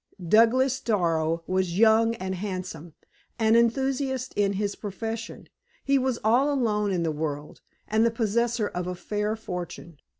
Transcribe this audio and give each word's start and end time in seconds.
Douglas 0.27 0.79
Darrow 0.81 1.43
was 1.45 1.77
young 1.77 2.15
and 2.15 2.33
handsome 2.33 2.95
an 3.37 3.55
enthusiast 3.55 4.33
in 4.35 4.53
his 4.53 4.73
profession; 4.73 5.47
he 5.83 5.99
was 5.99 6.17
all 6.23 6.51
alone 6.51 6.91
in 6.91 7.03
the 7.03 7.11
world, 7.11 7.61
and 7.87 8.03
the 8.03 8.09
possessor 8.09 8.67
of 8.69 8.87
a 8.87 8.95
fair 8.95 9.35
fortune. 9.35 9.97